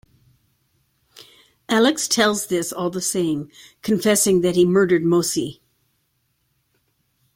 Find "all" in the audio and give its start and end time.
2.73-2.89